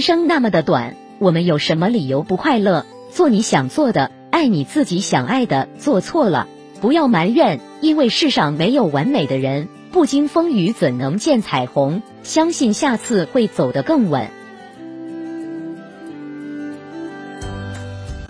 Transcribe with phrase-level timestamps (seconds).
[0.00, 2.86] 生那么的短，我们有什么理由不快乐？
[3.12, 5.68] 做你想做的，爱你自己想爱的。
[5.78, 6.46] 做错了
[6.80, 9.68] 不要埋怨，因为世上没有完美的人。
[9.92, 12.02] 不经风雨，怎能见彩虹？
[12.22, 14.28] 相信下次会走得更稳。